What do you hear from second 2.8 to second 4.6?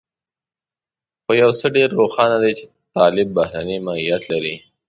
طالب بهرنی ماهيت لري.